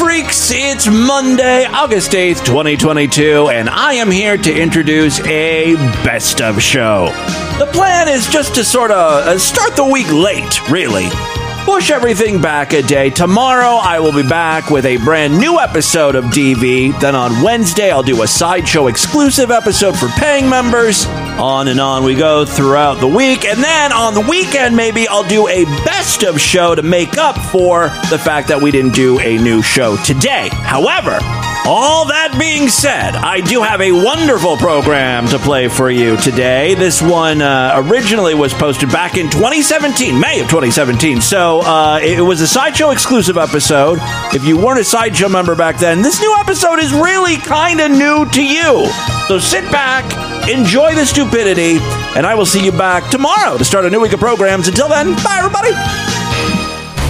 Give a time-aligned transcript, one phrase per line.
[0.00, 6.62] freaks, it's Monday, August 8th, 2022, and I am here to introduce a best of
[6.62, 7.10] show.
[7.58, 11.08] The plan is just to sort of uh, start the week late, really.
[11.64, 13.10] Push everything back a day.
[13.10, 16.98] Tomorrow, I will be back with a brand new episode of DV.
[17.00, 21.06] Then on Wednesday, I'll do a sideshow exclusive episode for paying members.
[21.38, 23.44] On and on we go throughout the week.
[23.44, 27.36] And then on the weekend, maybe I'll do a best of show to make up
[27.50, 30.48] for the fact that we didn't do a new show today.
[30.52, 31.18] However,
[31.66, 36.74] all that being said, I do have a wonderful program to play for you today.
[36.74, 41.20] This one uh, originally was posted back in 2017, May of 2017.
[41.20, 43.98] So uh, it was a Sideshow exclusive episode.
[44.34, 47.90] If you weren't a Sideshow member back then, this new episode is really kind of
[47.90, 48.86] new to you.
[49.28, 50.04] So sit back,
[50.48, 51.78] enjoy the stupidity,
[52.16, 54.66] and I will see you back tomorrow to start a new week of programs.
[54.66, 55.70] Until then, bye, everybody.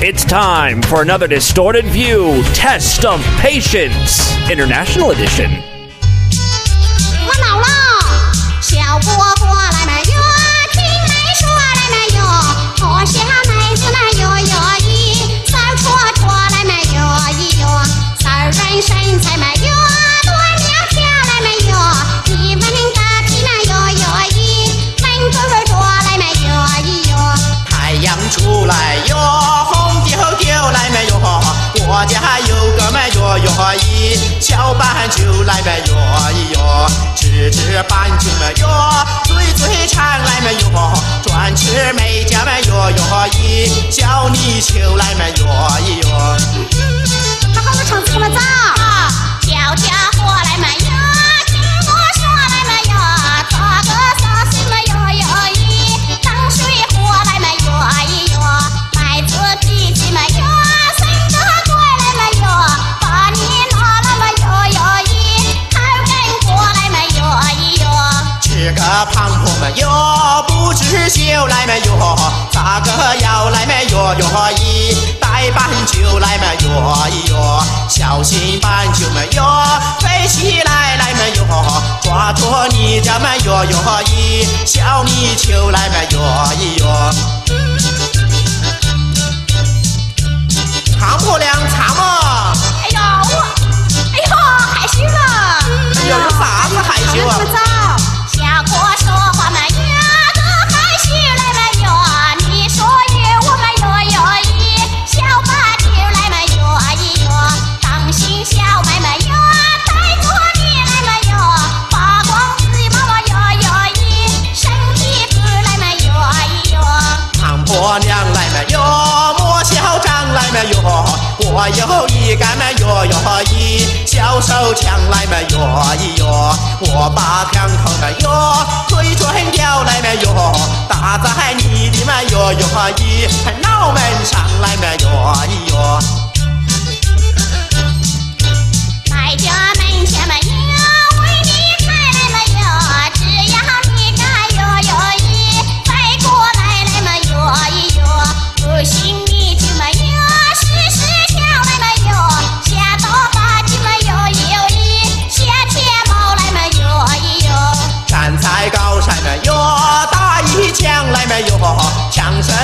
[0.01, 5.61] It's time for another Distorted View Test of Patience International Edition.
[7.25, 7.65] 我姥姥，
[8.61, 9.07] 小蝈
[9.39, 10.15] 蝈来没有？
[10.71, 12.21] 听妹说来没有？
[12.77, 13.97] 脱下妹子来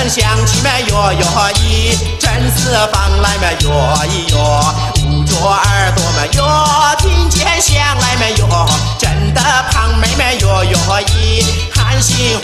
[0.07, 1.25] 能想起么哟哟
[1.55, 3.69] 咦，真是放来么哟
[4.05, 4.73] 咦哟，
[5.03, 8.65] 捂着耳朵么哟，听见响来么哟，
[8.97, 12.39] 真的胖妹妹哟哟咦，看心。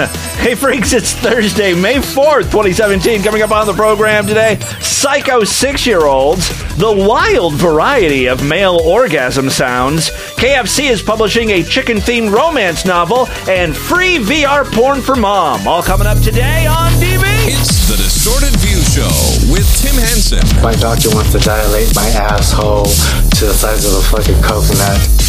[0.40, 3.22] Hey, freaks, it's Thursday, May 4th, 2017.
[3.22, 4.58] Coming up on the program today
[5.00, 10.10] Psycho six year olds, the wild variety of male orgasm sounds.
[10.36, 15.66] KFC is publishing a chicken themed romance novel, and free VR porn for mom.
[15.66, 17.22] All coming up today on DV.
[17.48, 20.62] It's the Distorted View Show with Tim Henson.
[20.62, 25.19] My doctor wants to dilate my asshole to the size of a fucking coconut.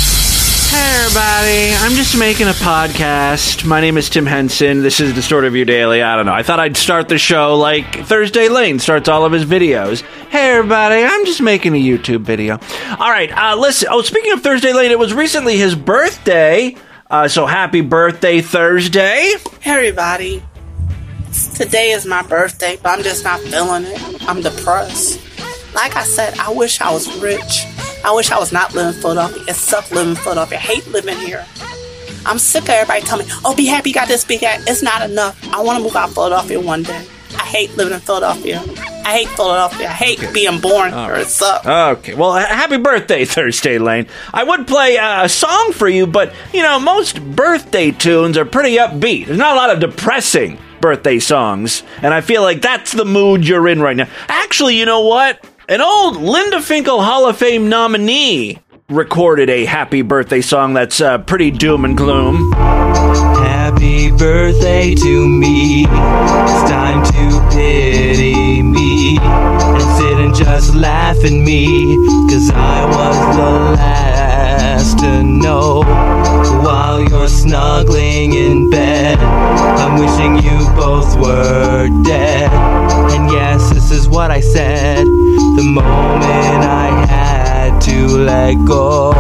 [0.72, 3.66] Hey everybody, I'm just making a podcast.
[3.66, 4.82] My name is Tim Henson.
[4.82, 6.02] This is Distorted View Daily.
[6.02, 6.34] I don't know.
[6.34, 10.02] I thought I'd start the show like Thursday Lane starts all of his videos.
[10.30, 12.54] Hey everybody, I'm just making a YouTube video.
[12.98, 13.90] All right, uh, listen.
[13.92, 16.78] Oh, speaking of Thursday Lane, it was recently his birthday.
[17.10, 19.34] Uh, so happy birthday, Thursday.
[19.60, 20.42] Hey everybody.
[21.56, 24.26] Today is my birthday, but I'm just not feeling it.
[24.26, 25.20] I'm depressed.
[25.76, 27.66] Like I said, I wish I was rich.
[28.04, 29.44] I wish I was not living in Philadelphia.
[29.48, 30.58] It sucks living in Philadelphia.
[30.58, 31.46] I hate living here.
[32.26, 34.64] I'm sick of everybody telling me, oh, be happy you got this big ass.
[34.68, 35.38] It's not enough.
[35.54, 37.06] I want to move out of Philadelphia one day.
[37.36, 38.62] I hate living in Philadelphia.
[39.04, 39.88] I hate Philadelphia.
[39.88, 41.16] I hate being born here.
[41.16, 41.66] It sucks.
[41.66, 44.08] Okay, well, happy birthday, Thursday Lane.
[44.34, 48.46] I would play uh, a song for you, but you know, most birthday tunes are
[48.46, 49.26] pretty upbeat.
[49.26, 53.48] There's not a lot of depressing birthday songs, and I feel like that's the mood
[53.48, 54.08] you're in right now.
[54.28, 55.44] Actually, you know what?
[55.70, 58.60] An old Linda Finkel Hall of Fame nominee
[58.90, 62.52] recorded a happy birthday song that's uh, pretty doom and gloom.
[62.54, 65.84] Happy birthday to me.
[65.84, 69.20] It's time to pity me.
[69.20, 71.96] And sit and just laugh at me.
[72.30, 75.84] Cause I was the last to know.
[76.64, 82.52] While you're snuggling in bed, I'm wishing you both were dead.
[82.52, 85.06] And yes, this is what I said
[85.56, 89.12] the moment I had to let go.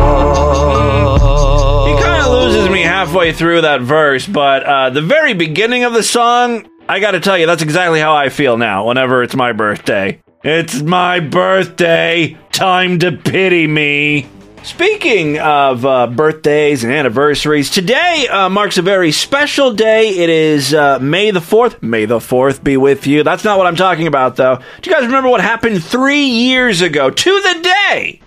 [1.87, 5.93] He kind of loses me halfway through that verse, but uh, the very beginning of
[5.93, 9.51] the song, I gotta tell you, that's exactly how I feel now whenever it's my
[9.51, 10.21] birthday.
[10.43, 12.37] It's my birthday.
[12.51, 14.27] Time to pity me.
[14.63, 20.09] Speaking of uh, birthdays and anniversaries, today uh, marks a very special day.
[20.09, 21.81] It is uh, May the 4th.
[21.81, 23.23] May the 4th be with you.
[23.23, 24.57] That's not what I'm talking about, though.
[24.81, 28.21] Do you guys remember what happened three years ago to the day?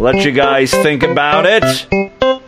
[0.00, 1.86] Let you guys think about it.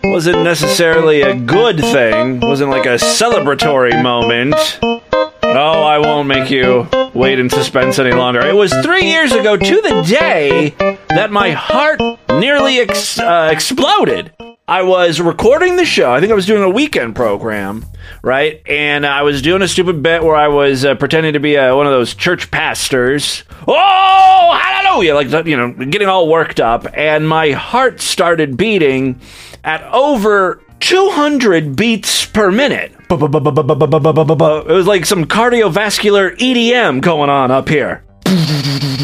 [0.03, 4.55] Wasn't necessarily a good thing, wasn't like a celebratory moment.
[4.83, 8.41] Oh, I won't make you wait in suspense any longer.
[8.41, 14.33] It was three years ago to the day that my heart nearly ex- uh, exploded.
[14.67, 16.11] I was recording the show.
[16.11, 17.85] I think I was doing a weekend program,
[18.23, 18.63] right?
[18.67, 21.77] And I was doing a stupid bit where I was uh, pretending to be uh,
[21.77, 23.45] one of those church pastors.
[23.69, 25.15] Oh, hallelujah!
[25.15, 26.87] Like, you know, getting all worked up.
[26.95, 29.21] And my heart started beating
[29.65, 32.93] at over 200 beats per minute.
[33.11, 38.03] It was like some cardiovascular EDM going on up here.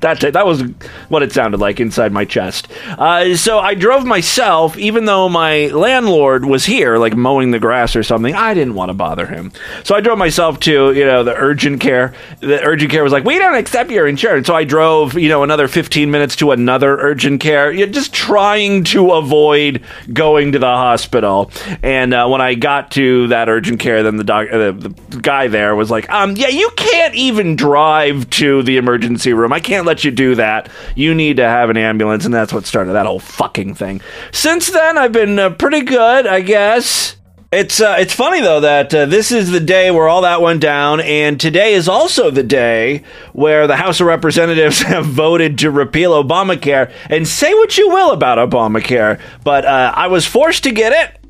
[0.00, 0.62] that that was
[1.08, 2.68] what it sounded like inside my chest.
[2.86, 7.96] Uh, so I drove myself, even though my landlord was here, like mowing the grass
[7.96, 8.34] or something.
[8.34, 9.52] I didn't want to bother him,
[9.84, 12.14] so I drove myself to you know the urgent care.
[12.40, 15.42] The urgent care was like, "We don't accept your insurance," so I drove you know
[15.42, 19.82] another 15 minutes to another urgent care, you know, just trying to avoid
[20.12, 21.50] going to the hospital.
[21.82, 25.20] And uh, when I got to that urgent care, then the doc, uh, the, the
[25.20, 29.52] guy there was like, "Um, yeah, you can't even drive to the emergency room.
[29.52, 30.68] I can't let you do that.
[30.94, 34.00] You need to have an ambulance." And that's what started that whole fucking thing.
[34.32, 37.16] Since then, I've been uh, pretty good, I guess.
[37.52, 40.60] It's uh, it's funny though that uh, this is the day where all that went
[40.60, 45.72] down, and today is also the day where the House of Representatives have voted to
[45.72, 46.92] repeal Obamacare.
[47.08, 51.20] And say what you will about Obamacare, but uh, I was forced to get it,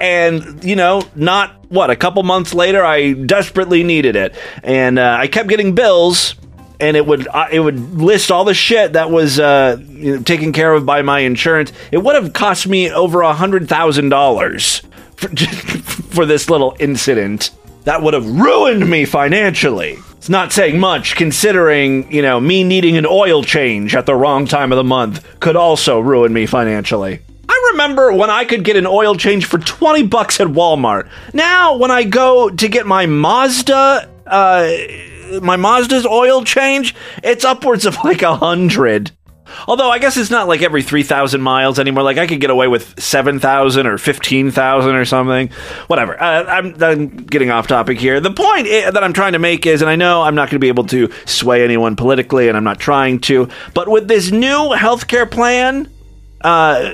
[0.00, 5.18] and you know, not what a couple months later, I desperately needed it, and uh,
[5.20, 6.34] I kept getting bills.
[6.82, 10.22] And it would uh, it would list all the shit that was uh, you know,
[10.22, 11.72] taken care of by my insurance.
[11.92, 14.82] It would have cost me over a hundred thousand dollars
[15.16, 17.52] for, this little incident
[17.84, 19.96] that would have ruined me financially.
[20.16, 24.46] It's not saying much considering, you know, me needing an oil change at the wrong
[24.46, 27.20] time of the month could also ruin me financially.
[27.48, 31.08] I remember when I could get an oil change for 20 bucks at Walmart.
[31.32, 37.86] Now, when I go to get my Mazda, uh, my Mazda's oil change, it's upwards
[37.86, 39.12] of like a hundred.
[39.68, 42.02] Although I guess it's not like every 3,000 miles anymore.
[42.02, 45.48] Like I could get away with 7,000 or 15,000 or something.
[45.88, 46.18] Whatever.
[46.20, 48.18] Uh, I'm, I'm getting off topic here.
[48.18, 50.56] The point i- that I'm trying to make is, and I know I'm not going
[50.56, 54.30] to be able to sway anyone politically, and I'm not trying to, but with this
[54.30, 55.90] new healthcare plan,
[56.40, 56.90] uh,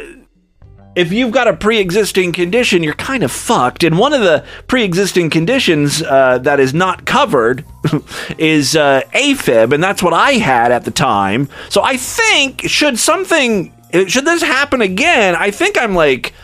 [0.95, 3.85] if you've got a pre-existing condition, you're kind of fucked.
[3.85, 7.65] And one of the pre-existing conditions uh, that is not covered
[8.39, 11.49] is uh, AFib, and that's what I had at the time.
[11.69, 13.73] So I think should something
[14.07, 16.35] should this happen again, I think I'm like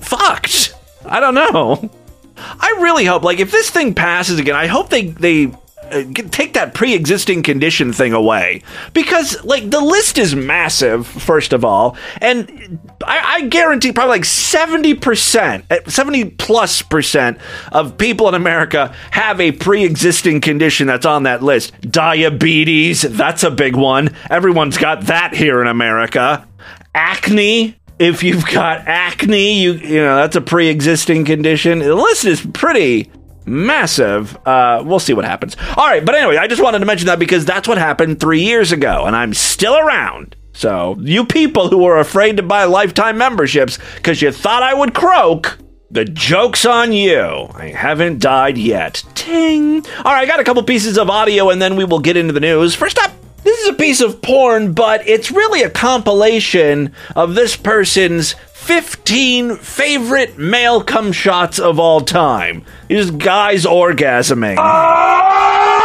[0.00, 0.74] fucked.
[1.04, 1.90] I don't know.
[2.36, 5.52] I really hope, like, if this thing passes again, I hope they they
[5.92, 8.62] Uh, take that pre-existing condition thing away
[8.94, 11.06] because, like, the list is massive.
[11.06, 17.38] First of all, and I, I guarantee probably like seventy percent, eh, seventy plus percent
[17.70, 21.78] of people in America have a pre-existing condition that's on that list.
[21.82, 24.10] Diabetes, that's a big one.
[24.30, 26.48] Everyone's got that here in America.
[26.94, 31.80] Acne, if you've got acne, you you know that's a pre-existing condition.
[31.80, 33.10] The list is pretty
[33.46, 34.36] massive.
[34.46, 35.56] Uh, we'll see what happens.
[35.76, 38.42] All right, but anyway, I just wanted to mention that because that's what happened three
[38.42, 40.36] years ago, and I'm still around.
[40.52, 44.94] So you people who were afraid to buy lifetime memberships because you thought I would
[44.94, 45.58] croak.
[45.90, 47.48] The joke's on you.
[47.54, 49.02] I haven't died yet.
[49.14, 49.84] Ting.
[49.98, 52.32] All right, I got a couple pieces of audio and then we will get into
[52.32, 52.74] the news.
[52.74, 53.12] First up,
[53.44, 59.56] this is a piece of porn, but it's really a compilation of this person's 15
[59.56, 62.64] favorite male cum shots of all time.
[62.88, 64.54] These guys orgasming.
[64.56, 65.82] Ah!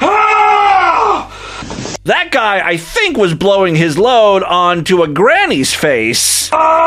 [0.00, 1.30] Ah!
[2.02, 6.50] That guy, I think, was blowing his load onto a granny's face.
[6.52, 6.80] Ah!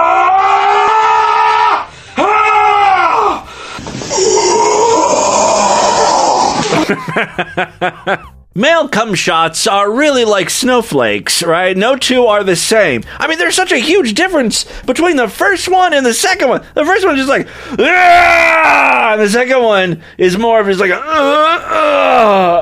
[8.58, 11.78] Male cum shots are really like snowflakes, right?
[11.78, 13.04] No two are the same.
[13.20, 16.66] I mean, there's such a huge difference between the first one and the second one.
[16.74, 17.48] The first one is just like,
[17.80, 22.58] "Ah!" and the second one is more of just like, a, "Uh,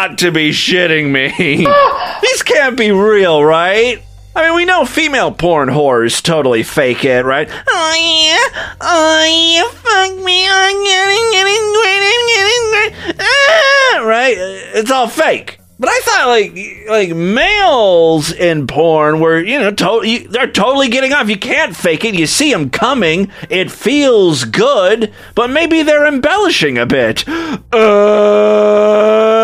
[0.00, 1.28] got to be shitting me.
[2.22, 4.02] These can't be real, right?
[4.34, 7.50] I mean, we know female porn whores totally fake it, right?
[7.50, 14.36] Oh yeah, oh yeah, fuck me, I'm getting, getting great, I'm getting great, ah, right?
[14.38, 15.58] It's all fake.
[15.80, 16.54] But I thought like
[16.90, 21.30] like males in porn were you know to- they're totally getting off.
[21.30, 22.14] You can't fake it.
[22.14, 23.32] You see them coming.
[23.48, 27.24] It feels good, but maybe they're embellishing a bit.
[27.72, 29.36] Oh,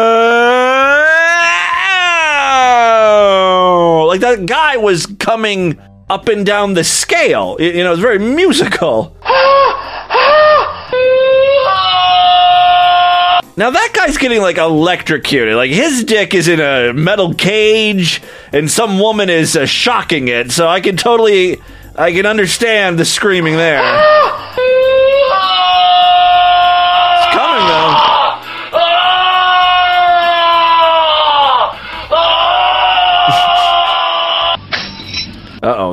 [4.17, 7.57] like that guy was coming up and down the scale.
[7.59, 9.17] You you know, it's very musical.
[13.59, 15.57] Now that guy's getting like electrocuted.
[15.57, 20.53] Like his dick is in a metal cage, and some woman is uh, shocking it.
[20.53, 21.63] So I can totally,
[21.95, 23.81] I can understand the screaming there.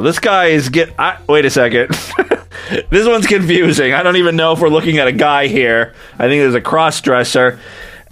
[0.04, 0.94] This guy is get.
[1.00, 1.90] I, wait a second.
[2.90, 3.94] this one's confusing.
[3.94, 5.94] I don't even know if we're looking at a guy here.
[6.14, 7.60] I think there's a cross dresser.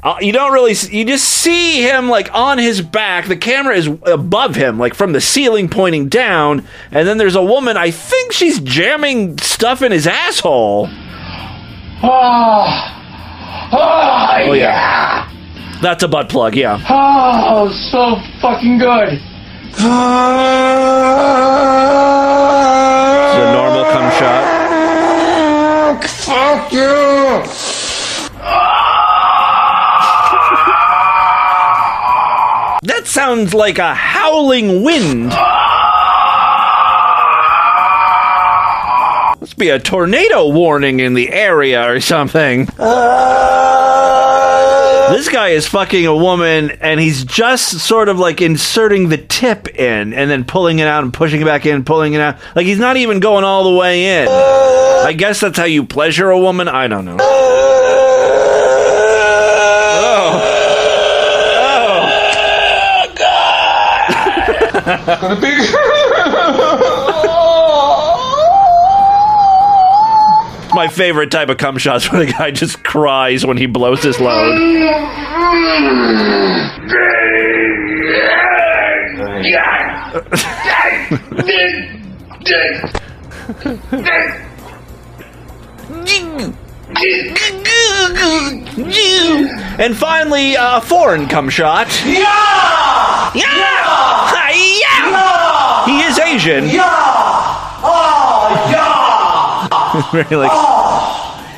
[0.04, 0.74] Uh, you don't really.
[0.74, 3.28] You just see him like on his back.
[3.28, 6.66] The camera is above him, like from the ceiling pointing down.
[6.92, 7.78] And then there's a woman.
[7.78, 10.88] I think she's jamming stuff in his asshole.
[12.04, 12.98] Ah.
[13.74, 15.32] Ah, oh yeah.
[15.82, 16.56] That's a butt plug.
[16.56, 16.80] Yeah.
[16.90, 19.22] Ah, oh, so fucking good.
[19.74, 19.84] It's
[23.38, 24.44] a normal cum shot.
[26.26, 26.92] Fuck you.
[32.84, 35.30] That sounds like a howling wind.
[39.40, 42.68] Must be a tornado warning in the area or something.
[42.80, 44.01] Ah.
[45.12, 49.68] This guy is fucking a woman and he's just sort of like inserting the tip
[49.76, 52.38] in and then pulling it out and pushing it back in, pulling it out.
[52.56, 54.30] Like he's not even going all the way in.
[54.30, 56.68] I guess that's how you pleasure a woman.
[56.68, 57.18] I don't know.
[57.20, 57.58] Oh.
[66.84, 67.08] oh.
[70.74, 74.20] My favorite type of cum shots where the guy just cries when he blows his
[74.20, 74.58] load.
[89.82, 91.88] And finally, a foreign cum shot.
[92.06, 93.32] Yeah!
[93.34, 93.36] Yeah!
[93.36, 93.82] Yeah!
[95.86, 96.70] He is Asian.
[96.70, 96.86] Yeah!
[97.84, 98.91] Oh, yeah!
[100.32, 100.52] Like.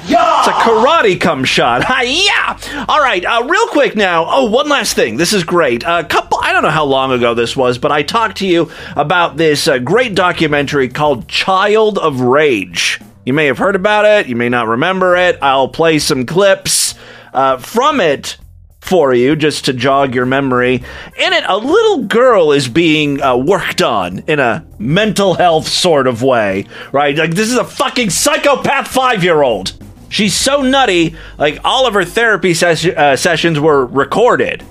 [0.06, 1.84] It's a karate cum shot.
[2.06, 2.86] yeah.
[2.90, 3.24] All right.
[3.24, 4.26] Uh, real quick now.
[4.28, 5.16] Oh, one last thing.
[5.16, 5.84] This is great.
[5.86, 6.38] A couple.
[6.42, 9.70] I don't know how long ago this was, but I talked to you about this
[9.70, 13.00] uh, great documentary called Child of Rage.
[13.26, 14.28] You may have heard about it.
[14.28, 15.40] You may not remember it.
[15.42, 16.96] I'll play some clips
[17.34, 18.38] uh, from it
[18.84, 20.76] for you just to jog your memory.
[20.76, 26.06] In it, a little girl is being uh, worked on in a mental health sort
[26.06, 27.16] of way, right?
[27.16, 29.72] Like, this is a fucking psychopath five year old.
[30.10, 34.64] She's so nutty, like, all of her therapy ses- uh, sessions were recorded.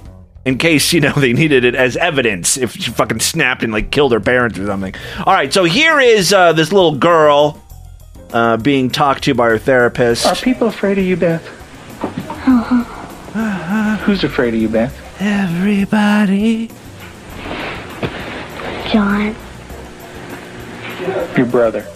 [0.45, 3.91] In case, you know, they needed it as evidence if she fucking snapped and, like,
[3.91, 4.95] killed her parents or something.
[5.25, 7.61] All right, so here is uh, this little girl
[8.33, 10.27] uh, being talked to by her therapist.
[10.27, 11.43] Are people afraid of you, Beth?
[14.05, 14.93] Who's afraid of you, Beth?
[15.21, 16.69] Everybody.
[18.91, 19.35] John,
[21.37, 21.87] Your brother.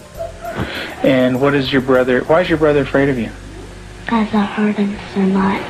[1.03, 2.21] And what is your brother?
[2.23, 3.29] Why is your brother afraid of you?
[4.03, 5.61] Because I hurt him so much.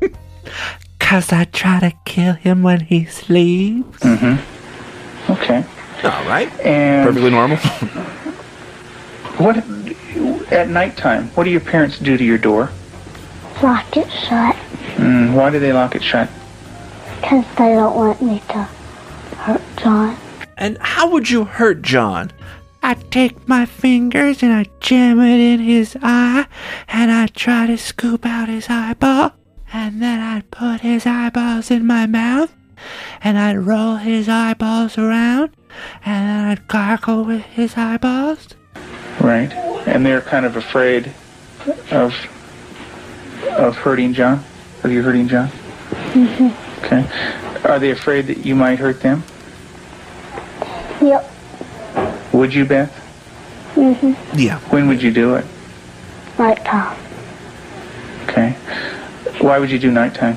[0.98, 3.98] Cause I try to kill him when he sleeps.
[4.00, 4.38] Mhm.
[5.30, 5.64] Okay.
[6.04, 6.50] All right.
[6.60, 7.56] And Perfectly normal.
[9.38, 9.56] what
[10.52, 11.28] at nighttime?
[11.34, 12.70] What do your parents do to your door?
[13.62, 14.56] Lock it shut,
[15.06, 16.28] Mm, why do they lock it shut?
[17.20, 18.62] because they don't want me to
[19.38, 20.16] hurt John.
[20.58, 22.30] and how would you hurt John?
[22.82, 26.46] I take my fingers and I jam it in his eye,
[26.88, 29.32] and I try to scoop out his eyeball,
[29.72, 32.52] and then I'd put his eyeballs in my mouth,
[33.24, 35.50] and I'd roll his eyeballs around,
[36.04, 38.48] and then I'd gargle with his eyeballs.
[39.20, 39.52] Right.
[39.86, 41.12] And they're kind of afraid
[41.90, 42.14] of
[43.52, 44.44] of hurting John.
[44.86, 45.50] Of you hurting John.
[46.14, 46.52] Mhm.
[46.84, 47.04] Okay.
[47.64, 49.24] Are they afraid that you might hurt them?
[51.02, 51.28] Yep.
[52.30, 52.92] Would you, Beth?
[53.74, 54.14] Mhm.
[54.34, 54.58] Yeah.
[54.70, 55.44] When would you do it?
[56.38, 56.94] Right, Tom.
[58.28, 58.54] Okay.
[59.40, 60.36] Why would you do nighttime?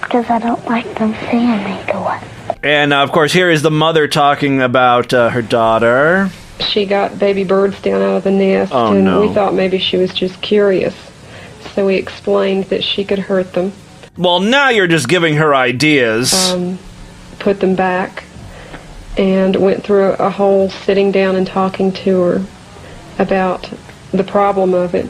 [0.00, 2.56] Because I don't like them seeing me do it.
[2.62, 6.30] And uh, of course, here is the mother talking about uh, her daughter.
[6.60, 9.20] she got baby birds down out of the nest, Oh, and no.
[9.20, 10.94] we thought maybe she was just curious.
[11.80, 13.72] So we explained that she could hurt them,
[14.18, 16.50] Well, now you're just giving her ideas.
[16.52, 16.78] um,
[17.38, 18.24] put them back,
[19.16, 22.44] and went through a whole sitting down and talking to her
[23.18, 23.72] about
[24.12, 25.08] the problem of it.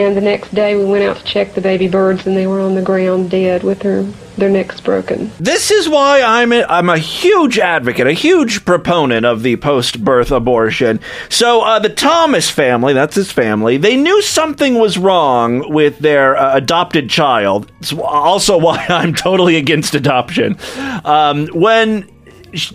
[0.00, 2.60] And the next day we went out to check the baby birds, and they were
[2.60, 4.02] on the ground dead with their
[4.38, 5.30] their necks broken.
[5.38, 10.30] This is why I'm a, I'm a huge advocate, a huge proponent of the post-birth
[10.30, 11.00] abortion.
[11.28, 16.38] So uh, the Thomas family, that's his family, they knew something was wrong with their
[16.38, 17.70] uh, adopted child.
[17.80, 20.56] It's also why I'm totally against adoption.
[21.04, 22.08] Um, when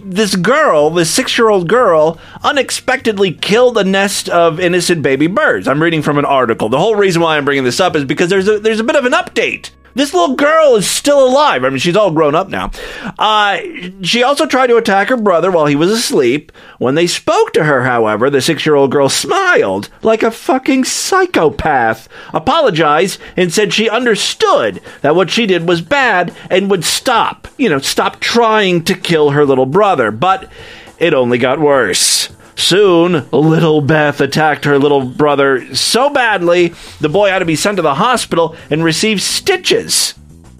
[0.03, 5.67] this girl, this six-year-old girl, unexpectedly killed a nest of innocent baby birds.
[5.67, 6.69] I'm reading from an article.
[6.69, 8.95] The whole reason why I'm bringing this up is because there's a, there's a bit
[8.95, 9.71] of an update.
[9.95, 11.63] This little girl is still alive.
[11.63, 12.69] I mean, she's all grown up now.
[13.17, 13.59] Uh,
[14.01, 16.51] she also tried to attack her brother while he was asleep.
[16.79, 20.83] When they spoke to her, however, the six year old girl smiled like a fucking
[20.83, 27.47] psychopath, apologized, and said she understood that what she did was bad and would stop,
[27.57, 30.11] you know, stop trying to kill her little brother.
[30.11, 30.51] But
[30.99, 32.29] it only got worse.
[32.55, 37.77] Soon, little Beth attacked her little brother so badly, the boy had to be sent
[37.77, 40.13] to the hospital and receive stitches.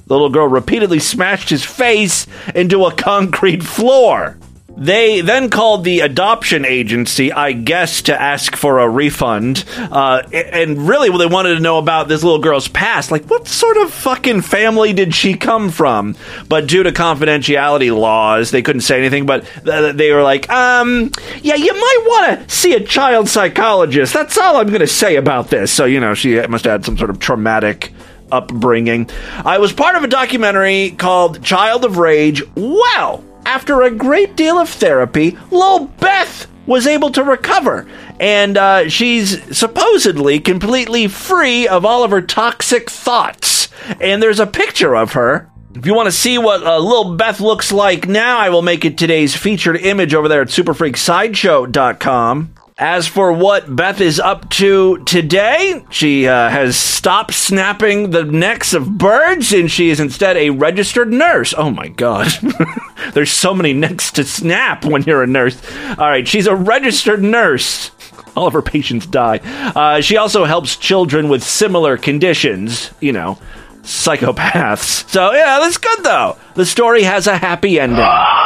[0.07, 4.37] The little girl repeatedly smashed his face into a concrete floor.
[4.77, 9.63] They then called the adoption agency, I guess, to ask for a refund.
[9.77, 13.09] Uh, and really, what they wanted to know about this little girl's past.
[13.09, 16.15] Like, what sort of fucking family did she come from?
[16.49, 19.25] But due to confidentiality laws, they couldn't say anything.
[19.25, 21.09] But th- they were like, um,
[21.41, 24.13] yeah, you might want to see a child psychologist.
[24.13, 25.71] That's all I'm going to say about this.
[25.71, 27.93] So, you know, she must have had some sort of traumatic
[28.31, 29.09] upbringing.
[29.45, 32.43] I was part of a documentary called Child of Rage.
[32.55, 37.87] Well, after a great deal of therapy, Lil Beth was able to recover.
[38.19, 43.69] And uh, she's supposedly completely free of all of her toxic thoughts.
[44.01, 45.49] And there's a picture of her.
[45.75, 48.85] If you want to see what uh, Lil Beth looks like now, I will make
[48.85, 52.55] it today's featured image over there at superfreaksideshow.com.
[52.77, 58.73] As for what Beth is up to today, she uh, has stopped snapping the necks
[58.73, 61.53] of birds and she is instead a registered nurse.
[61.57, 62.29] Oh my god.
[63.13, 65.57] There's so many necks to snap when you're a nurse.
[65.91, 67.91] All right, she's a registered nurse.
[68.35, 69.37] All of her patients die.
[69.73, 73.37] Uh, she also helps children with similar conditions, you know,
[73.83, 75.09] psychopaths.
[75.09, 76.35] So, yeah, that's good though.
[76.55, 78.05] The story has a happy ending.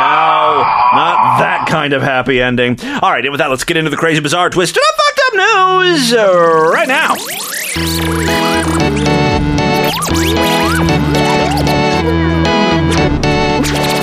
[0.00, 0.62] No,
[0.94, 2.78] not that kind of happy ending.
[2.80, 6.12] All right, and with that, let's get into the crazy, bizarre, twisted, fucked up, news
[6.14, 7.16] right now.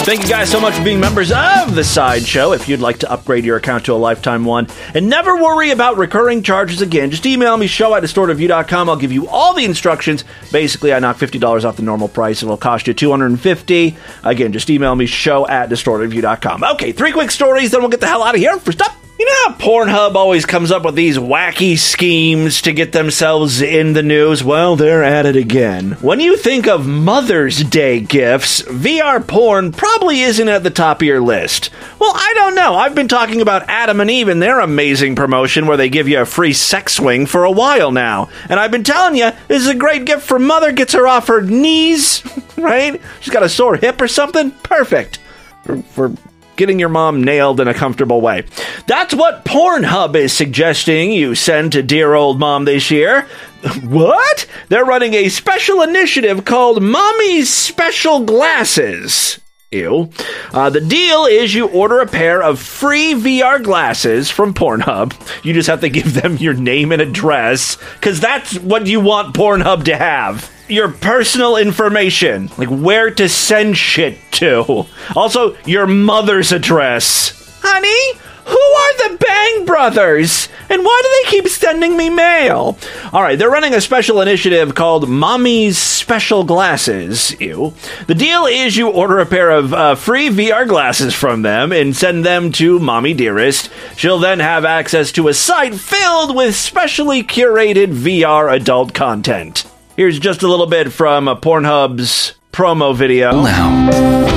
[0.07, 2.53] Thank you guys so much for being members of the Sideshow.
[2.53, 5.97] If you'd like to upgrade your account to a lifetime one and never worry about
[5.97, 8.87] recurring charges again, just email me, show at distortedview.com.
[8.87, 10.23] I'll give you all the instructions.
[10.49, 12.41] Basically, I knock $50 off the normal price.
[12.41, 13.97] It'll cost you 250.
[14.23, 16.63] Again, just email me, show at distortedview.com.
[16.63, 18.57] Okay, three quick stories, then we'll get the hell out of here.
[18.59, 22.91] First up, you know how Pornhub always comes up with these wacky schemes to get
[22.91, 24.43] themselves in the news?
[24.43, 25.93] Well, they're at it again.
[26.01, 31.07] When you think of Mother's Day gifts, VR porn probably isn't at the top of
[31.07, 31.71] your list.
[31.99, 32.75] Well, I don't know.
[32.75, 36.21] I've been talking about Adam and Eve and their amazing promotion where they give you
[36.21, 38.29] a free sex swing for a while now.
[38.49, 41.27] And I've been telling you, this is a great gift for mother, gets her off
[41.27, 42.23] her knees,
[42.57, 43.01] right?
[43.19, 44.51] She's got a sore hip or something.
[44.51, 45.19] Perfect.
[45.63, 46.13] For, for
[46.57, 48.43] getting your mom nailed in a comfortable way.
[48.87, 53.27] That's what Pornhub is suggesting you send to dear old mom this year.
[53.83, 54.45] What?
[54.69, 59.39] They're running a special initiative called Mommy's Special Glasses.
[59.71, 60.09] Ew.
[60.53, 65.13] Uh, the deal is you order a pair of free VR glasses from Pornhub.
[65.43, 69.35] You just have to give them your name and address, because that's what you want
[69.35, 70.49] Pornhub to have.
[70.67, 74.85] Your personal information, like where to send shit to.
[75.15, 77.59] Also, your mother's address.
[77.63, 80.49] Honey, who are the Bang Brothers?
[80.69, 82.77] And why do they keep sending me mail?
[83.13, 87.39] All right, they're running a special initiative called Mommy's Special Glasses.
[87.39, 87.73] Ew.
[88.07, 91.95] The deal is you order a pair of uh, free VR glasses from them and
[91.95, 93.69] send them to Mommy Dearest.
[93.95, 99.65] She'll then have access to a site filled with specially curated VR adult content.
[99.97, 103.31] Here's just a little bit from uh, Pornhub's promo video.
[103.31, 103.89] Now,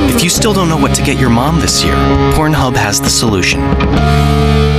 [0.09, 1.93] if you still don't know what to get your mom this year,
[2.33, 3.61] Pornhub has the solution.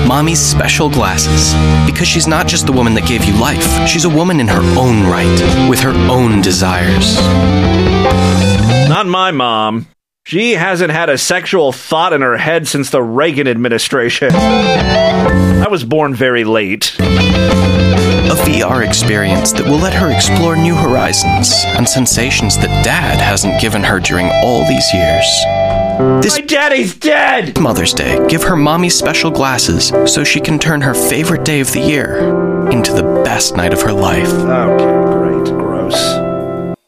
[0.07, 1.53] Mommy's special glasses.
[1.85, 4.63] Because she's not just the woman that gave you life, she's a woman in her
[4.75, 7.15] own right, with her own desires.
[8.89, 9.85] Not my mom.
[10.23, 14.31] She hasn't had a sexual thought in her head since the Reagan administration.
[14.33, 16.95] I was born very late.
[18.31, 23.59] A VR experience that will let her explore new horizons and sensations that Dad hasn't
[23.59, 25.25] given her during all these years.
[26.23, 27.59] This My daddy's dead!
[27.59, 31.73] Mother's Day, give her mommy special glasses so she can turn her favorite day of
[31.73, 34.31] the year into the best night of her life.
[34.31, 35.20] Okay.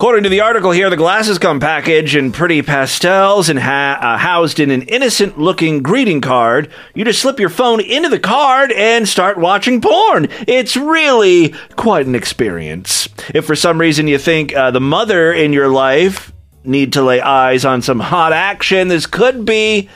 [0.04, 4.18] According to the article here, the glasses come packaged in pretty pastels and ha- uh,
[4.18, 6.70] housed in an innocent looking greeting card.
[6.94, 10.28] You just slip your phone into the card and start watching porn.
[10.46, 13.08] It's really quite an experience.
[13.34, 16.34] If for some reason you think uh, the mother in your life
[16.66, 19.88] need to lay eyes on some hot action, this could be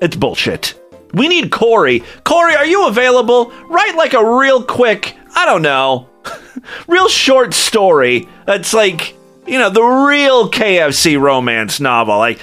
[0.00, 0.74] it's bullshit.
[1.12, 2.02] We need Corey.
[2.24, 3.52] Corey, are you available?
[3.68, 6.08] Write like a real quick, I don't know,
[6.88, 8.26] real short story.
[8.46, 9.17] That's like,
[9.48, 12.18] you know, the real KFC romance novel.
[12.18, 12.40] Like,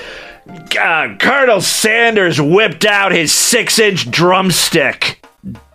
[0.70, 5.26] God, Colonel Sanders whipped out his six inch drumstick,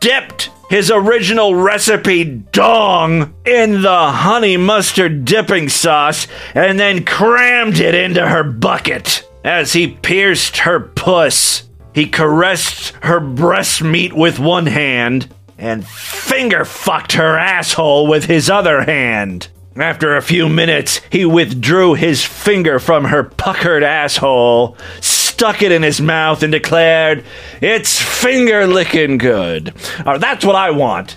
[0.00, 7.94] dipped his original recipe dong in the honey mustard dipping sauce, and then crammed it
[7.94, 9.26] into her bucket.
[9.44, 16.64] As he pierced her puss, he caressed her breast meat with one hand and finger
[16.64, 19.48] fucked her asshole with his other hand.
[19.80, 25.82] After a few minutes, he withdrew his finger from her puckered asshole, stuck it in
[25.82, 27.24] his mouth, and declared,
[27.62, 29.72] It's finger licking good.
[30.04, 31.16] Uh, that's what I want.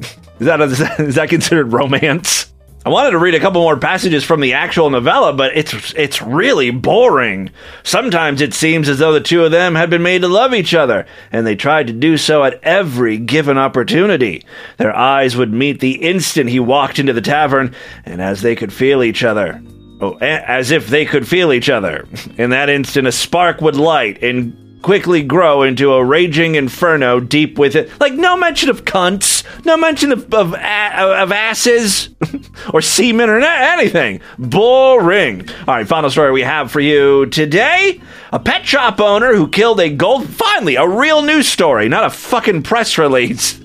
[0.40, 2.52] Is that considered romance?
[2.86, 6.20] I wanted to read a couple more passages from the actual novella, but it's it's
[6.20, 7.50] really boring.
[7.82, 10.74] Sometimes it seems as though the two of them had been made to love each
[10.74, 14.44] other, and they tried to do so at every given opportunity.
[14.76, 18.72] Their eyes would meet the instant he walked into the tavern, and as they could
[18.72, 19.62] feel each other.
[20.02, 22.06] Oh, as if they could feel each other.
[22.36, 27.58] In that instant, a spark would light and quickly grow into a raging inferno deep
[27.58, 27.90] within.
[28.00, 32.10] Like no mention of cunts, no mention of of, of asses
[32.72, 34.20] or semen or anything.
[34.38, 35.48] Boring.
[35.66, 37.98] All right, final story we have for you today:
[38.30, 40.28] a pet shop owner who killed a gold.
[40.28, 43.60] Finally, a real news story, not a fucking press release.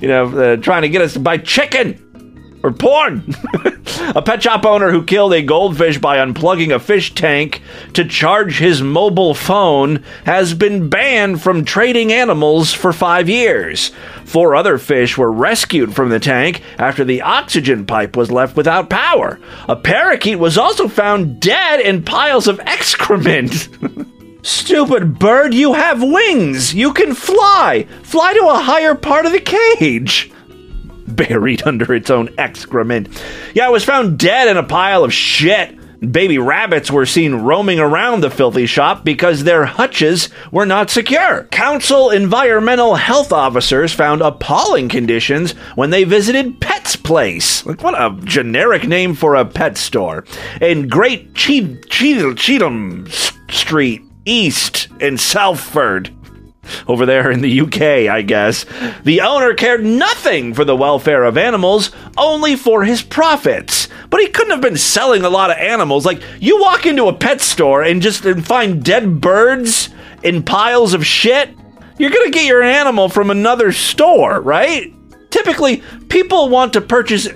[0.00, 2.09] You know, uh, trying to get us to buy chicken
[2.62, 3.34] or porn.
[4.14, 7.62] a pet shop owner who killed a goldfish by unplugging a fish tank
[7.94, 13.92] to charge his mobile phone has been banned from trading animals for five years.
[14.24, 18.90] Four other fish were rescued from the tank after the oxygen pipe was left without
[18.90, 19.40] power.
[19.68, 23.68] A parakeet was also found dead in piles of excrement.
[24.42, 26.72] Stupid bird, you have wings!
[26.74, 27.86] You can fly!
[28.02, 30.32] Fly to a higher part of the cage!
[31.28, 33.08] Buried under its own excrement.
[33.54, 35.76] Yeah, it was found dead in a pile of shit.
[36.00, 41.44] Baby rabbits were seen roaming around the filthy shop because their hutches were not secure.
[41.50, 47.66] Council environmental health officers found appalling conditions when they visited Pet's Place.
[47.66, 50.24] Like, what a generic name for a pet store.
[50.62, 53.06] In Great che- che- Cheetham
[53.52, 56.10] Street, East, in Salford
[56.86, 58.64] over there in the UK, I guess.
[59.04, 63.88] The owner cared nothing for the welfare of animals, only for his profits.
[64.08, 66.04] But he couldn't have been selling a lot of animals.
[66.04, 69.90] Like, you walk into a pet store and just and find dead birds
[70.22, 71.50] in piles of shit,
[71.98, 74.92] you're gonna get your animal from another store, right?
[75.30, 77.28] Typically, people want to purchase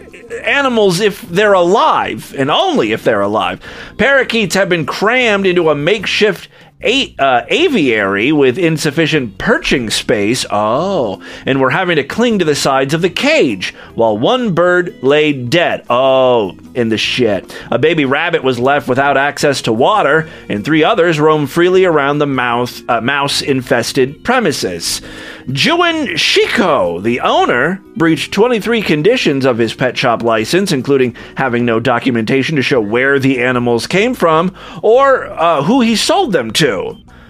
[0.42, 3.60] animals if they're alive, and only if they're alive.
[3.98, 6.48] Parakeets have been crammed into a makeshift
[6.82, 10.44] uh, aviary with insufficient perching space.
[10.50, 15.02] Oh, and we're having to cling to the sides of the cage while one bird
[15.02, 15.86] lay dead.
[15.88, 17.56] Oh, in the shit.
[17.70, 22.18] A baby rabbit was left without access to water, and three others roam freely around
[22.18, 25.00] the mouth, uh, mouse-infested premises.
[25.46, 31.78] Juan Shiko, the owner, breached 23 conditions of his pet shop license, including having no
[31.80, 36.63] documentation to show where the animals came from or uh, who he sold them to.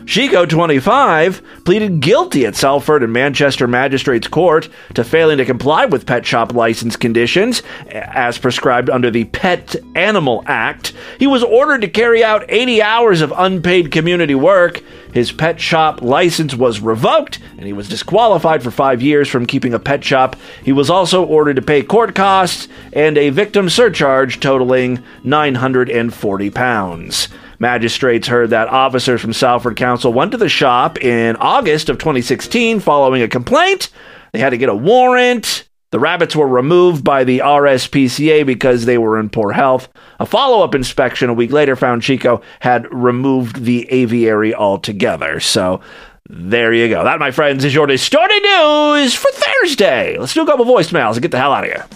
[0.07, 6.07] Chico, 25, pleaded guilty at Salford and Manchester Magistrates Court to failing to comply with
[6.07, 10.92] pet shop license conditions as prescribed under the Pet Animal Act.
[11.18, 14.85] He was ordered to carry out 80 hours of unpaid community work.
[15.14, 19.72] His pet shop license was revoked, and he was disqualified for five years from keeping
[19.72, 20.35] a pet shop.
[20.64, 27.29] He was also ordered to pay court costs and a victim surcharge totaling 940 pounds.
[27.61, 32.81] Magistrates heard that officers from Salford Council went to the shop in August of 2016
[32.81, 33.90] following a complaint.
[34.33, 35.63] They had to get a warrant.
[35.94, 39.88] The rabbits were removed by the RSPCA because they were in poor health.
[40.18, 45.38] A follow up inspection a week later found Chico had removed the aviary altogether.
[45.38, 45.83] So
[46.28, 47.04] there you go.
[47.04, 50.18] That, my friends, is your distorted news for Thursday.
[50.18, 51.87] Let's do a couple voicemails and get the hell out of here.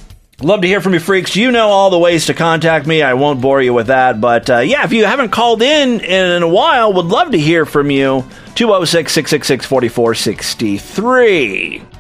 [0.42, 1.34] Love to hear from you, freaks.
[1.34, 3.02] You know all the ways to contact me.
[3.02, 4.20] I won't bore you with that.
[4.20, 7.66] But uh, yeah, if you haven't called in in a while, would love to hear
[7.66, 8.24] from you.
[8.54, 11.97] 206 666 4463.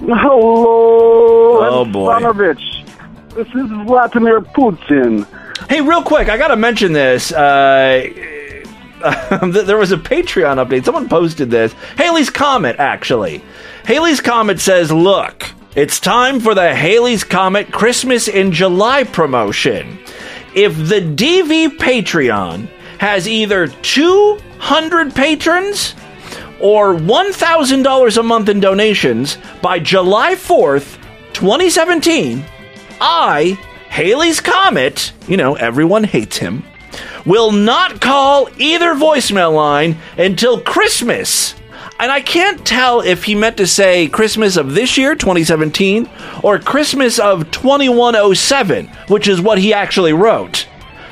[0.00, 2.16] Hello, Oh, boy.
[2.16, 2.62] Ivanovich.
[3.34, 5.26] This is Vladimir Putin.
[5.68, 7.30] Hey, real quick, I got to mention this.
[7.32, 8.08] Uh,
[9.64, 10.84] there was a Patreon update.
[10.84, 11.72] Someone posted this.
[11.96, 13.42] Haley's Comet, actually.
[13.86, 19.98] Haley's Comet says, Look, it's time for the Haley's Comet Christmas in July promotion.
[20.54, 25.94] If the DV Patreon has either 200 patrons
[26.60, 30.98] or $1,000 a month in donations by July 4th,
[31.32, 32.44] 2017,
[33.00, 36.64] I, Haley's Comet, you know, everyone hates him,
[37.24, 41.54] will not call either voicemail line until Christmas.
[41.98, 46.08] And I can't tell if he meant to say Christmas of this year, 2017,
[46.42, 50.66] or Christmas of 2107, which is what he actually wrote.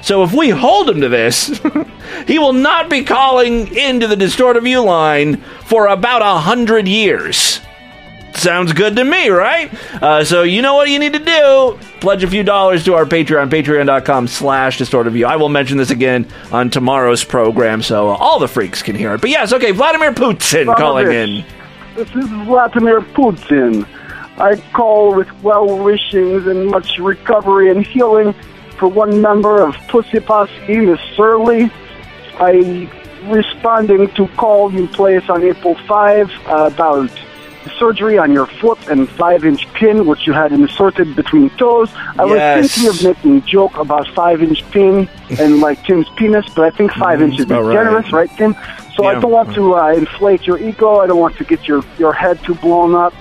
[0.08, 1.60] So if we hold him to this,
[2.26, 7.60] he will not be calling into the Distorted View line for about a hundred years.
[8.32, 9.70] Sounds good to me, right?
[10.02, 11.78] Uh, so you know what you need to do.
[12.00, 15.22] Pledge a few dollars to our Patreon, patreon.com slash distorted.
[15.24, 19.20] I will mention this again on tomorrow's program so all the freaks can hear it.
[19.20, 21.44] But yes, okay, Vladimir Putin calling in.
[21.96, 23.86] This is Vladimir Putin.
[24.38, 28.34] I call with well wishings and much recovery and healing
[28.78, 31.70] for one member of Pussy Posse, Miss Surly.
[32.40, 32.88] I
[33.24, 37.10] responding to call you placed on April 5 uh, about
[37.78, 41.90] surgery on your foot and five inch pin which you had inserted between toes.
[42.18, 42.62] I Yes.
[42.62, 45.08] was thinking of making joke about five inch pin
[45.40, 47.72] and like Tim's penis, but I think 5 inches is right.
[47.72, 48.54] generous, right, Tim?
[48.96, 50.98] So I don't want to uh, inflate your ego.
[50.98, 53.14] I don't want to get your, your head too blown up.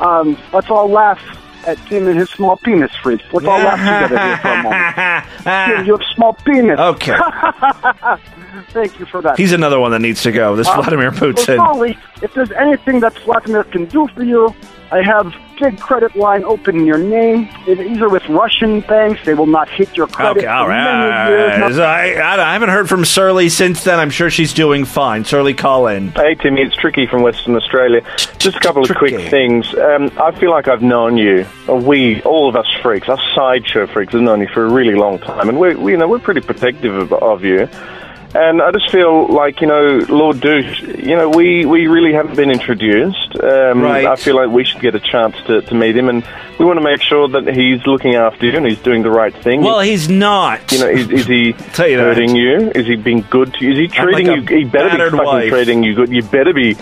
[0.00, 1.20] Um, let's all laugh
[1.66, 3.24] at Tim and his small penis freaks.
[3.32, 5.26] Let's all laugh together here for a moment.
[5.76, 6.78] Tim, you have small penis.
[6.78, 7.16] Okay.
[8.70, 9.38] Thank you for that.
[9.38, 10.56] He's another one that needs to go.
[10.56, 11.98] This Uh, Vladimir Well, Putin.
[12.22, 14.54] If there's anything that Vladimir can do for you,
[14.90, 17.48] I have big credit line open in your name.
[17.66, 19.24] These are with Russian banks.
[19.24, 21.60] They will not hit your credit Okay, all for many years.
[21.60, 21.74] right.
[21.74, 23.98] So I, I, I haven't heard from Surly since then.
[23.98, 25.24] I'm sure she's doing fine.
[25.24, 26.12] Surly, call in.
[26.12, 28.02] Hey Timmy, it's Tricky from Western Australia.
[28.38, 29.74] Just a couple of quick things.
[29.74, 33.86] Um, I feel like I've known you, or we, all of us freaks, us sideshow
[33.88, 36.18] freaks, have known you for a really long time, and we, we you know, we're
[36.18, 37.68] pretty protective of, of you.
[38.34, 42.36] And I just feel like you know, Lord Douche, you know, we, we really haven't
[42.36, 43.34] been introduced.
[43.42, 44.04] Um, Right.
[44.04, 46.22] I feel like we should get a chance to, to meet him, and
[46.58, 49.34] we want to make sure that he's looking after you and he's doing the right
[49.34, 49.62] thing.
[49.62, 50.70] Well, he's not.
[50.70, 51.76] You know, is, is he you that.
[51.96, 52.70] hurting you?
[52.74, 53.72] Is he being good to you?
[53.72, 54.58] Is he treating like you?
[54.58, 55.48] He better be fucking wife.
[55.48, 56.10] treating you good.
[56.10, 56.76] You better be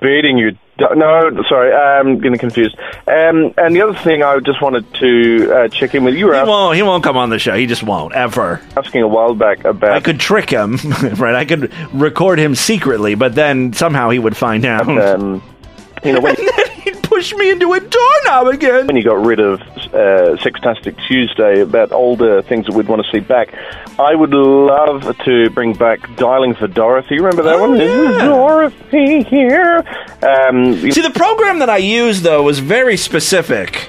[0.00, 0.56] beating you.
[0.78, 2.76] No, sorry, I'm getting confused.
[3.06, 6.32] Um, and the other thing I just wanted to uh, check in with you.
[6.32, 6.76] He won't.
[6.76, 7.54] He won't come on the show.
[7.54, 8.60] He just won't ever.
[8.76, 9.92] asking a while back about.
[9.92, 10.76] I could trick him,
[11.16, 11.34] right?
[11.34, 14.86] I could record him secretly, but then somehow he would find out.
[14.86, 15.42] Um,
[16.04, 16.36] you know, when,
[17.16, 18.86] push me into a doorknob again.
[18.86, 23.10] when you got rid of uh, Sextastic Tuesday about older things that we'd want to
[23.10, 23.54] see back,
[23.98, 27.16] I would love to bring back Dialing for Dorothy.
[27.16, 27.78] Remember that Oh, one?
[27.80, 28.24] yeah.
[28.26, 29.78] Dorothy here.
[30.22, 33.88] Um, See, the program that I used though was very specific.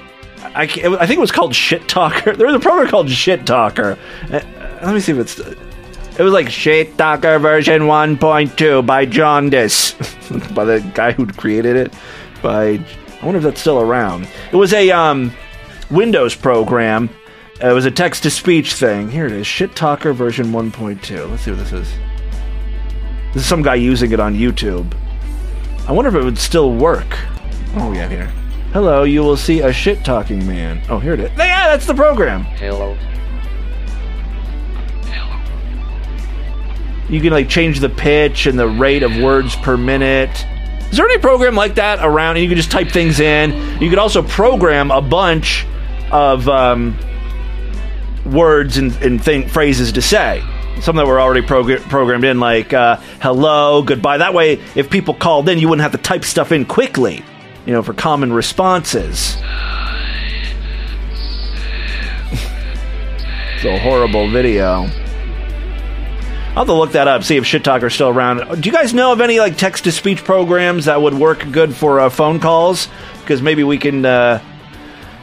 [0.56, 2.34] I, ca- it was- I think it was called Shit Talker.
[2.38, 3.98] There was a program called Shit Talker.
[4.32, 4.40] Uh,
[4.84, 5.38] let me see if it's.
[5.40, 9.50] It was like Shit Talker version 1.2 by John
[10.56, 11.94] by the guy who created it.
[12.42, 12.80] By
[13.22, 14.28] I wonder if that's still around.
[14.52, 15.32] It was a um,
[15.90, 17.10] Windows program.
[17.62, 19.10] Uh, it was a text to speech thing.
[19.10, 21.30] Here it is, Shit Talker version 1.2.
[21.30, 21.92] Let's see what this is.
[23.34, 24.94] This is some guy using it on YouTube.
[25.88, 27.15] I wonder if it would still work.
[27.74, 28.28] What do we got here?
[28.74, 30.82] Hello, you will see a shit talking man.
[30.90, 31.30] Oh, here it is.
[31.38, 32.44] Yeah, that's the program.
[32.44, 32.98] Hello.
[37.10, 40.46] You can like change the pitch and the rate of words per minute.
[40.92, 42.38] Is there any program like that around?
[42.38, 43.81] And you can just type things in.
[43.81, 45.65] You could also program a bunch
[46.12, 46.98] of um,
[48.25, 50.42] words and, and thing, phrases to say.
[50.81, 54.17] some that were already progr- programmed in, like uh, hello, goodbye.
[54.17, 57.23] That way, if people called in, you wouldn't have to type stuff in quickly,
[57.65, 59.35] you know, for common responses.
[63.56, 64.90] it's a horrible video.
[66.58, 68.62] I'll have to look that up, see if Shit Talker's still around.
[68.62, 71.76] Do you guys know of any like text to speech programs that would work good
[71.76, 72.88] for uh, phone calls?
[73.22, 74.42] Because maybe we can uh,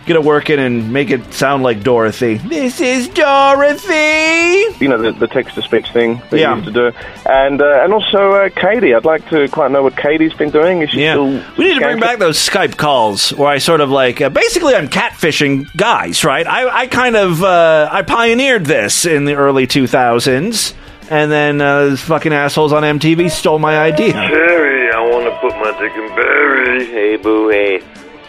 [0.07, 2.35] get it working and make it sound like Dorothy.
[2.37, 4.77] This is Dorothy.
[4.79, 6.51] You know, the, the text to speech thing that Yeah.
[6.55, 6.97] you used to do.
[7.29, 8.95] And uh, and also uh, Katie.
[8.95, 10.83] I'd like to quite know what Katie's been doing.
[10.83, 13.81] Is she Yeah, still we need to bring back those Skype calls where I sort
[13.81, 16.47] of like uh, basically I'm catfishing guys, right?
[16.47, 20.75] I, I kind of uh, I pioneered this in the early 2000s,
[21.15, 24.13] and then uh, these fucking assholes on MTV stole my idea.
[24.15, 26.87] Barry, I want to put my dick in Barry.
[26.87, 27.79] Hey, boo, hey.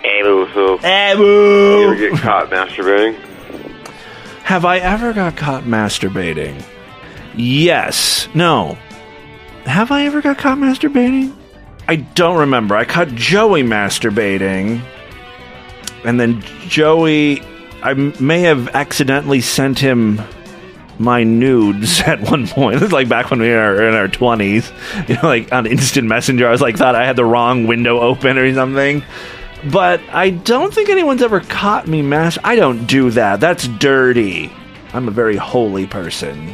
[0.03, 0.77] Hey, boo, so.
[0.77, 1.79] Hey, boo.
[1.81, 3.15] You ever get caught masturbating?
[4.43, 6.63] Have I ever got caught masturbating?
[7.35, 8.27] Yes.
[8.35, 8.77] No.
[9.65, 11.35] Have I ever got caught masturbating?
[11.87, 12.75] I don't remember.
[12.75, 14.81] I caught Joey masturbating.
[16.03, 17.41] And then Joey,
[17.81, 20.21] I m- may have accidentally sent him
[20.99, 22.75] my nudes at one point.
[22.79, 24.71] This is like back when we were in our 20s.
[25.09, 26.47] You know, like on Instant Messenger.
[26.47, 29.03] I was like, thought I had the wrong window open or something.
[29.71, 32.37] But I don't think anyone's ever caught me mas.
[32.43, 33.39] I don't do that.
[33.39, 34.51] That's dirty.
[34.93, 36.53] I'm a very holy person.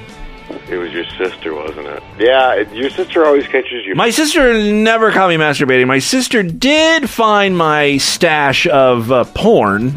[0.70, 2.02] It was your sister, wasn't it?
[2.18, 3.94] Yeah, it- your sister always catches you.
[3.96, 5.86] My sister never caught me masturbating.
[5.88, 9.88] My sister did find my stash of uh, porn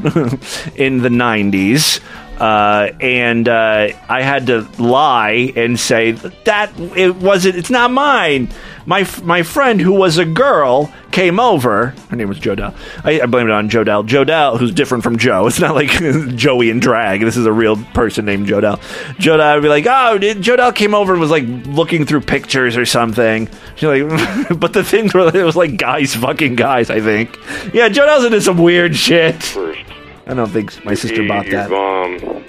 [0.75, 2.01] in the 90s.
[2.39, 7.57] Uh, and uh, I had to lie and say that it wasn't.
[7.57, 8.49] It's not mine.
[8.87, 11.95] My my friend who was a girl came over.
[12.11, 12.75] Her name was Jodell.
[13.05, 14.07] I, I blame it on Jodell.
[14.07, 15.47] Jodell, who's different from Joe.
[15.55, 15.91] It's not like
[16.35, 17.21] Joey and drag.
[17.21, 18.79] This is a real person named Jodell.
[19.17, 22.77] Jodell would be like, oh, did, Jodelle came over and was like looking through pictures
[22.77, 23.49] or something.
[23.77, 24.03] She's like,
[24.59, 26.91] but the things were it was like guys fucking guys.
[26.91, 27.39] I think.
[27.73, 29.41] Yeah, Jodelle's into some weird shit.
[29.41, 29.81] First.
[30.27, 31.71] I don't think my sister bought that.
[31.71, 32.45] mom.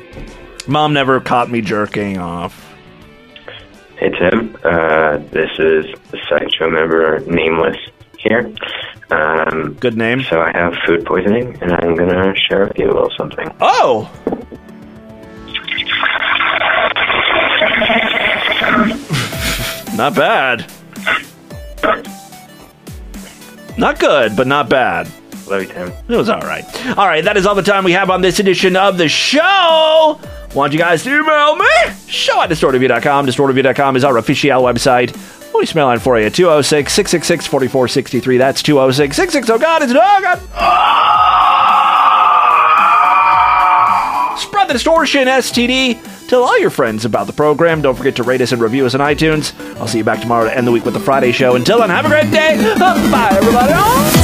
[0.68, 2.62] Mom never caught me jerking off.
[3.98, 7.78] Hey Tim, uh, this is the Sideshow member Nameless
[8.18, 8.52] here.
[9.12, 10.24] Um, Good name.
[10.24, 13.50] So I have food poisoning, and I'm gonna share with you a little something.
[13.62, 14.12] Oh.
[19.96, 20.66] Not bad.
[23.78, 25.08] Not good, but not bad.
[25.46, 25.92] Tim.
[26.10, 26.64] It was all right.
[26.98, 30.20] All right, that is all the time we have on this edition of the show.
[30.54, 31.66] Want you guys to email me?
[32.08, 33.28] Show at distortedview.com.
[33.28, 35.12] Distortedview.com is our official website.
[35.52, 38.38] Voicemail line for you 206 666 4463.
[38.38, 39.54] That's 206 660.
[39.54, 40.24] Oh, God, it's a dog.
[44.40, 46.28] Spread the distortion, STD.
[46.28, 47.82] Tell all your friends about the program.
[47.82, 49.54] Don't forget to rate us and review us on iTunes.
[49.80, 51.56] I'll see you back tomorrow to end the week with the Friday show.
[51.56, 52.58] Until then, have a great day.
[52.78, 54.15] Bye, everybody.